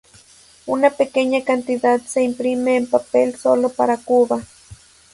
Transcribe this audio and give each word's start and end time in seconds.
Una 0.65 0.89
pequeña 0.89 1.43
cantidad 1.43 2.01
se 2.01 2.23
imprime 2.23 2.75
en 2.75 2.89
papel 2.89 3.35
solo 3.37 3.69
para 3.69 3.97
Cuba. 3.97 4.41